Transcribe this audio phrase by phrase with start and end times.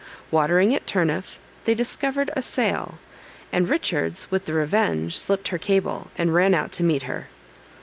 [0.31, 2.95] Watering at Turniff, they discovered a sail,
[3.51, 7.27] and Richards with the Revenge slipped her cable, and ran out to meet her.